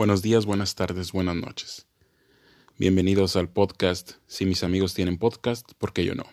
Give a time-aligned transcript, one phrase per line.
[0.00, 1.86] Buenos días, buenas tardes, buenas noches.
[2.78, 6.24] Bienvenidos al podcast Si mis amigos tienen podcast, ¿por qué yo no?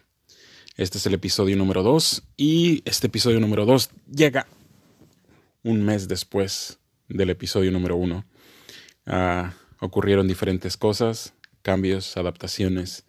[0.77, 4.47] Este es el episodio número 2 y este episodio número 2 llega
[5.63, 6.79] un mes después
[7.09, 8.23] del episodio número 1.
[9.05, 13.03] Ah, ocurrieron diferentes cosas, cambios, adaptaciones,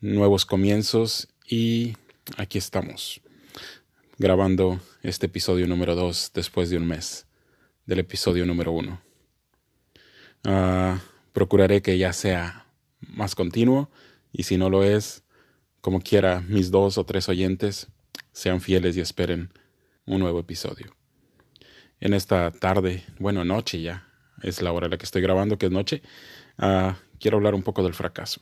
[0.00, 1.96] nuevos comienzos y
[2.36, 3.20] aquí estamos
[4.18, 7.26] grabando este episodio número 2 después de un mes
[7.86, 9.07] del episodio número 1.
[10.44, 11.00] Ah,
[11.32, 12.66] procuraré que ya sea
[13.00, 13.90] más continuo
[14.32, 15.24] y si no lo es,
[15.80, 17.88] como quiera, mis dos o tres oyentes
[18.32, 19.52] sean fieles y esperen
[20.06, 20.94] un nuevo episodio.
[22.00, 24.08] En esta tarde, bueno, noche ya,
[24.42, 26.02] es la hora en la que estoy grabando, que es noche,
[26.58, 28.40] uh, quiero hablar un poco del fracaso.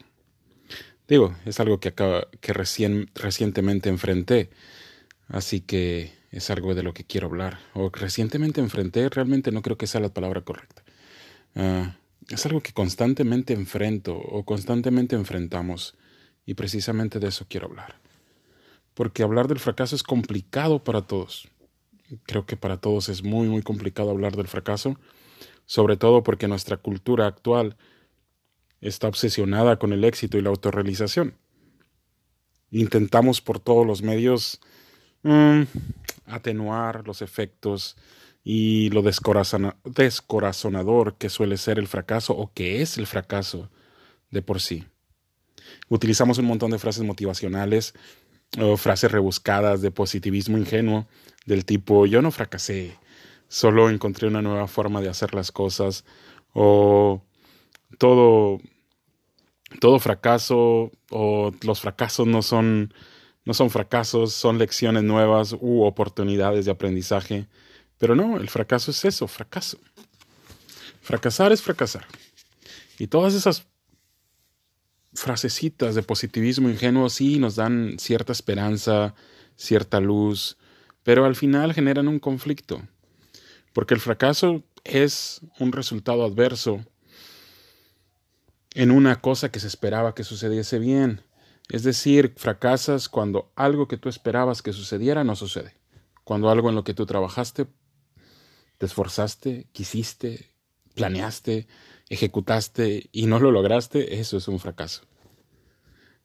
[1.08, 4.50] Digo, es algo que, acaba, que recién, recientemente enfrenté,
[5.28, 7.58] así que es algo de lo que quiero hablar.
[7.74, 10.75] O recientemente enfrenté, realmente no creo que sea la palabra correcta.
[11.56, 11.96] Ah,
[12.28, 15.96] es algo que constantemente enfrento o constantemente enfrentamos
[16.44, 17.96] y precisamente de eso quiero hablar.
[18.94, 21.48] Porque hablar del fracaso es complicado para todos.
[22.24, 24.98] Creo que para todos es muy, muy complicado hablar del fracaso,
[25.64, 27.76] sobre todo porque nuestra cultura actual
[28.80, 31.34] está obsesionada con el éxito y la autorrealización.
[32.70, 34.60] Intentamos por todos los medios
[35.22, 35.62] mm,
[36.26, 37.96] atenuar los efectos
[38.48, 43.70] y lo descorazonador que suele ser el fracaso o que es el fracaso
[44.30, 44.84] de por sí.
[45.88, 47.92] Utilizamos un montón de frases motivacionales
[48.56, 51.08] o frases rebuscadas de positivismo ingenuo
[51.44, 52.96] del tipo yo no fracasé,
[53.48, 56.04] solo encontré una nueva forma de hacer las cosas
[56.52, 57.24] o
[57.98, 58.60] todo
[59.80, 62.94] todo fracaso o los fracasos no son
[63.44, 67.48] no son fracasos, son lecciones nuevas u oportunidades de aprendizaje.
[67.98, 69.78] Pero no, el fracaso es eso, fracaso.
[71.00, 72.06] Fracasar es fracasar.
[72.98, 73.66] Y todas esas
[75.14, 79.14] frasecitas de positivismo ingenuo sí nos dan cierta esperanza,
[79.56, 80.58] cierta luz,
[81.02, 82.82] pero al final generan un conflicto.
[83.72, 86.84] Porque el fracaso es un resultado adverso
[88.74, 91.22] en una cosa que se esperaba que sucediese bien.
[91.68, 95.74] Es decir, fracasas cuando algo que tú esperabas que sucediera no sucede.
[96.24, 97.66] Cuando algo en lo que tú trabajaste
[98.78, 100.52] te esforzaste, quisiste,
[100.94, 101.66] planeaste,
[102.08, 105.02] ejecutaste y no lo lograste, eso es un fracaso.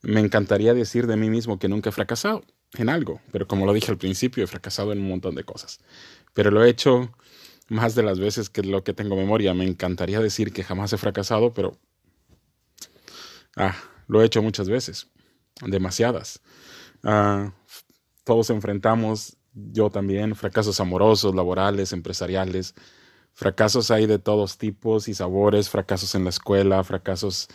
[0.01, 3.73] Me encantaría decir de mí mismo que nunca he fracasado en algo, pero como lo
[3.73, 5.79] dije al principio, he fracasado en un montón de cosas.
[6.33, 7.11] Pero lo he hecho
[7.71, 9.53] más de las veces que lo que tengo memoria.
[9.53, 11.77] Me encantaría decir que jamás he fracasado, pero...
[13.55, 13.75] Ah,
[14.07, 15.07] lo he hecho muchas veces,
[15.65, 16.41] demasiadas.
[17.03, 17.53] Ah,
[18.23, 22.75] todos enfrentamos yo también, fracasos amorosos, laborales, empresariales,
[23.33, 27.47] fracasos hay de todos tipos y sabores, fracasos en la escuela, fracasos...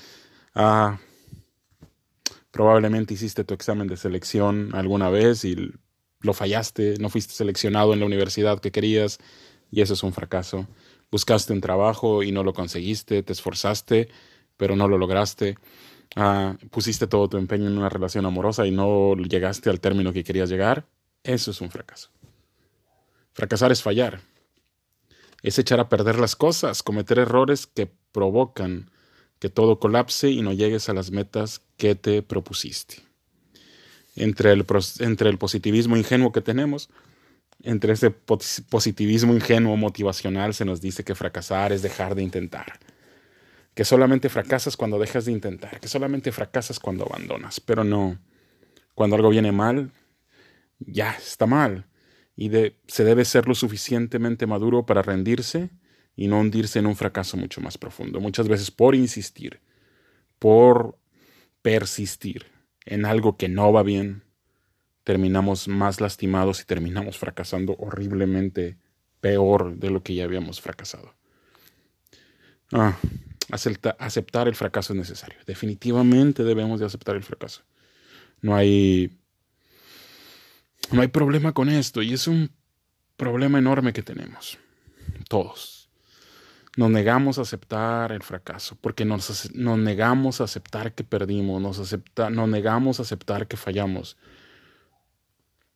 [0.55, 0.99] Ah,
[2.51, 5.73] probablemente hiciste tu examen de selección alguna vez y
[6.21, 9.19] lo fallaste, no fuiste seleccionado en la universidad que querías
[9.71, 10.67] y eso es un fracaso.
[11.11, 14.09] Buscaste un trabajo y no lo conseguiste, te esforzaste,
[14.57, 15.57] pero no lo lograste.
[16.17, 20.25] Ah, pusiste todo tu empeño en una relación amorosa y no llegaste al término que
[20.25, 20.87] querías llegar.
[21.27, 22.09] Eso es un fracaso.
[23.33, 24.21] Fracasar es fallar.
[25.43, 28.91] Es echar a perder las cosas, cometer errores que provocan
[29.41, 33.03] que todo colapse y no llegues a las metas que te propusiste.
[34.15, 34.65] Entre el,
[35.01, 36.89] entre el positivismo ingenuo que tenemos,
[37.63, 42.79] entre ese positivismo ingenuo motivacional se nos dice que fracasar es dejar de intentar,
[43.75, 48.19] que solamente fracasas cuando dejas de intentar, que solamente fracasas cuando abandonas, pero no,
[48.95, 49.91] cuando algo viene mal,
[50.79, 51.87] ya está mal
[52.37, 52.51] y
[52.87, 55.71] se debe ser lo suficientemente maduro para rendirse
[56.15, 58.21] y no hundirse en un fracaso mucho más profundo.
[58.21, 59.61] Muchas veces por insistir,
[60.39, 60.99] por
[61.63, 62.47] persistir
[62.85, 64.23] en algo que no va bien,
[65.05, 68.77] terminamos más lastimados y terminamos fracasando horriblemente
[69.21, 71.15] peor de lo que ya habíamos fracasado.
[72.73, 72.97] Ah,
[73.51, 75.39] aceptar el fracaso es necesario.
[75.47, 77.63] Definitivamente debemos de aceptar el fracaso.
[78.41, 79.19] No hay
[80.93, 82.51] no hay problema con esto y es un
[83.17, 84.59] problema enorme que tenemos,
[85.29, 85.89] todos.
[86.77, 92.29] Nos negamos a aceptar el fracaso porque nos, negamos a aceptar que perdimos, nos, acepta,
[92.29, 94.19] nos negamos a aceptar que fallamos.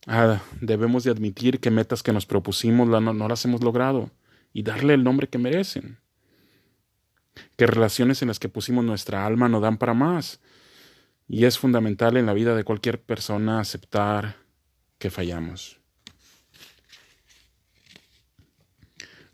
[0.07, 4.11] Ah, debemos de admitir que metas que nos propusimos no, no las hemos logrado
[4.53, 5.99] y darle el nombre que merecen.
[7.57, 10.41] Que relaciones en las que pusimos nuestra alma no dan para más.
[11.29, 14.39] Y es fundamental en la vida de cualquier persona aceptar
[15.00, 15.81] que fallamos.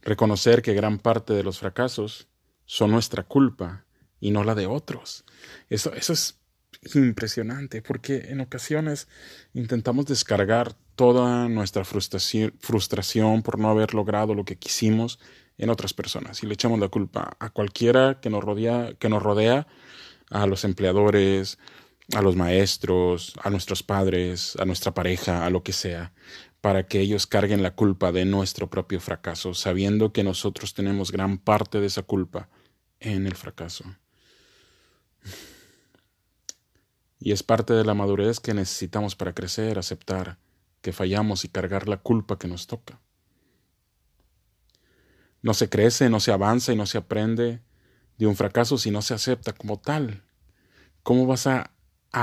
[0.01, 2.29] Reconocer que gran parte de los fracasos
[2.65, 3.85] son nuestra culpa
[4.21, 5.25] y no la de otros.
[5.69, 6.39] Eso, eso es
[6.95, 9.09] impresionante porque en ocasiones
[9.53, 15.19] intentamos descargar toda nuestra frustración, por no haber logrado lo que quisimos
[15.59, 19.23] en otras personas y le echamos la culpa a cualquiera que nos rodea, que nos
[19.23, 19.67] rodea
[20.31, 21.59] a los empleadores,
[22.15, 26.13] a los maestros, a nuestros padres, a nuestra pareja, a lo que sea,
[26.61, 31.39] para que ellos carguen la culpa de nuestro propio fracaso, sabiendo que nosotros tenemos gran
[31.39, 32.49] parte de esa culpa
[33.01, 33.85] en el fracaso.
[37.19, 40.39] Y es parte de la madurez que necesitamos para crecer, aceptar
[40.81, 43.01] que fallamos y cargar la culpa que nos toca.
[45.43, 47.61] No se crece, no se avanza y no se aprende
[48.19, 50.23] de un fracaso si no se acepta como tal.
[51.03, 51.73] ¿Cómo vas a,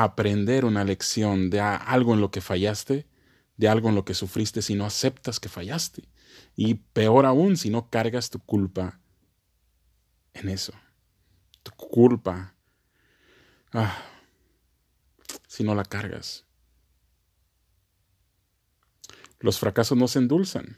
[0.02, 3.06] aprender una lección de algo en lo que fallaste,
[3.58, 6.10] de algo en lo que sufriste si no aceptas que fallaste?
[6.56, 9.00] Y peor aún si no cargas tu culpa
[10.34, 10.74] en eso.
[11.62, 12.56] Tu culpa.
[13.72, 14.04] Ah,
[15.48, 16.46] si no la cargas.
[19.40, 20.78] Los fracasos no se endulzan,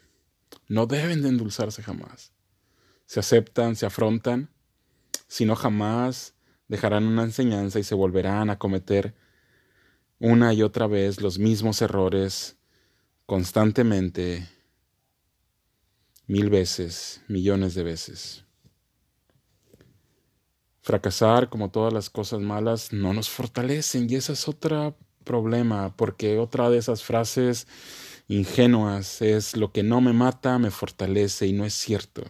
[0.68, 2.32] no deben de endulzarse jamás.
[3.06, 4.50] Se aceptan, se afrontan,
[5.28, 6.35] si no jamás
[6.68, 9.16] dejarán una enseñanza y se volverán a cometer
[10.20, 12.58] una y otra vez los mismos errores
[13.26, 14.48] constantemente,
[16.28, 18.46] mil veces, millones de veces.
[20.82, 26.38] Fracasar, como todas las cosas malas, no nos fortalecen y ese es otro problema, porque
[26.38, 27.68] otra de esas frases
[28.28, 32.24] ingenuas es lo que no me mata me fortalece y no es cierto.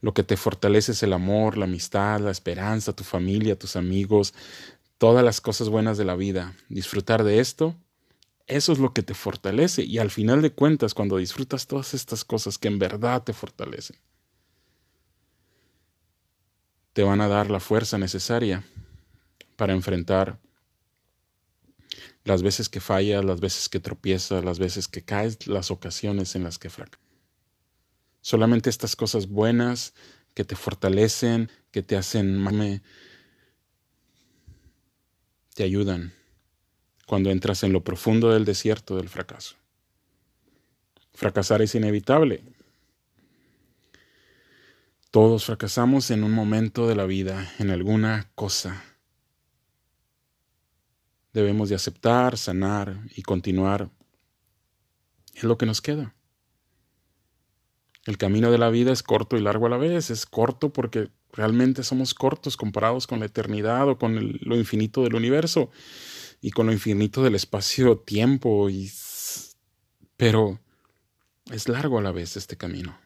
[0.00, 4.34] Lo que te fortalece es el amor, la amistad, la esperanza, tu familia, tus amigos,
[4.98, 6.56] todas las cosas buenas de la vida.
[6.68, 7.76] Disfrutar de esto,
[8.46, 12.24] eso es lo que te fortalece y al final de cuentas cuando disfrutas todas estas
[12.24, 13.96] cosas que en verdad te fortalecen,
[16.92, 18.64] te van a dar la fuerza necesaria
[19.56, 20.38] para enfrentar
[22.24, 26.44] las veces que fallas, las veces que tropiezas, las veces que caes, las ocasiones en
[26.44, 27.09] las que fracasas.
[28.20, 29.94] Solamente estas cosas buenas
[30.34, 32.82] que te fortalecen, que te hacen mame,
[35.54, 36.12] te ayudan
[37.06, 39.56] cuando entras en lo profundo del desierto del fracaso.
[41.12, 42.44] Fracasar es inevitable.
[45.10, 48.84] Todos fracasamos en un momento de la vida, en alguna cosa
[51.32, 53.90] debemos de aceptar, sanar y continuar.
[55.34, 56.14] Es lo que nos queda.
[58.10, 60.10] El camino de la vida es corto y largo a la vez.
[60.10, 65.14] Es corto porque realmente somos cortos comparados con la eternidad o con lo infinito del
[65.14, 65.70] universo
[66.40, 68.66] y con lo infinito del espacio-tiempo.
[70.16, 70.58] Pero
[71.52, 72.98] es largo a la vez este camino.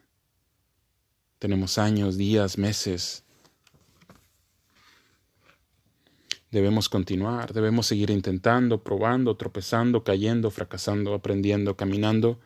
[1.38, 3.24] Tenemos años, días, meses,
[6.50, 12.38] Debemos continuar, debemos seguir intentando, probando, tropezando, cayendo, fracasando, aprendiendo, caminando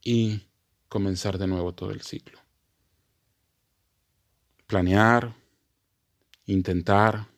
[0.00, 0.42] y
[0.92, 2.38] comenzar de nuevo todo el ciclo.
[4.66, 5.34] Planear,
[6.44, 7.28] intentar,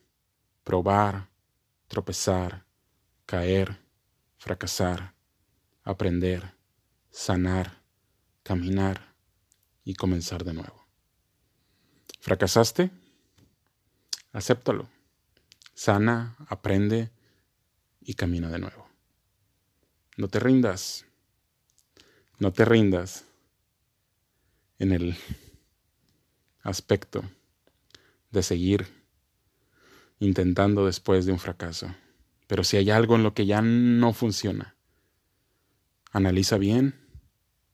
[0.64, 1.28] probar,
[1.86, 2.64] tropezar,
[3.26, 3.78] caer,
[4.38, 5.14] fracasar,
[5.84, 6.52] aprender,
[7.12, 7.80] sanar,
[8.42, 9.14] caminar
[9.84, 10.84] y comenzar de nuevo.
[12.18, 12.90] ¿Fracasaste?
[14.32, 14.88] Acéptalo
[15.74, 17.12] sana, aprende
[18.00, 18.88] y camina de nuevo.
[20.16, 21.06] No te rindas,
[22.40, 23.26] no te rindas
[24.78, 25.16] en el
[26.62, 27.22] aspecto
[28.30, 28.86] de seguir
[30.18, 31.94] intentando después de un fracaso.
[32.46, 34.76] Pero si hay algo en lo que ya no funciona,
[36.12, 36.94] analiza bien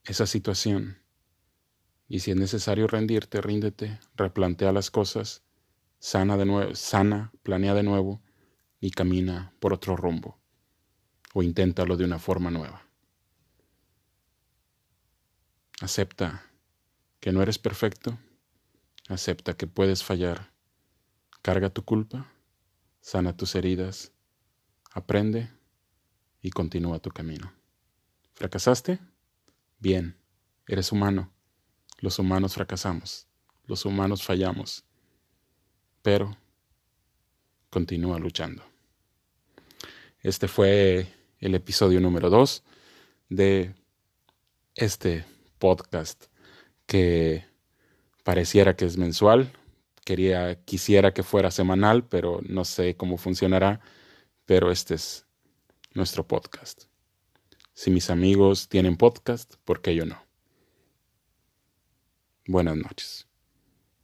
[0.04, 0.98] esa situación
[2.08, 5.44] y si es necesario rendirte, ríndete, replantea las cosas
[6.00, 8.20] sana de nuevo, sana, planea de nuevo
[8.80, 10.38] y camina por otro rumbo
[11.34, 12.84] o inténtalo de una forma nueva.
[15.80, 16.49] Acepta
[17.20, 18.18] que no eres perfecto,
[19.08, 20.52] acepta que puedes fallar,
[21.42, 22.32] carga tu culpa,
[23.00, 24.12] sana tus heridas,
[24.92, 25.50] aprende
[26.42, 27.52] y continúa tu camino.
[28.34, 28.98] ¿Fracasaste?
[29.78, 30.16] Bien,
[30.66, 31.30] eres humano.
[31.98, 33.26] Los humanos fracasamos,
[33.66, 34.84] los humanos fallamos
[36.02, 36.36] pero
[37.68, 38.62] continúa luchando.
[40.22, 42.62] Este fue el episodio número 2
[43.28, 43.74] de
[44.74, 45.24] este
[45.58, 46.24] podcast
[46.90, 47.44] que
[48.24, 49.52] pareciera que es mensual.
[50.04, 53.80] Quería, quisiera que fuera semanal, pero no sé cómo funcionará.
[54.44, 55.24] Pero este es
[55.94, 56.86] nuestro podcast.
[57.74, 60.20] Si mis amigos tienen podcast, ¿por qué yo no?
[62.44, 63.29] Buenas noches.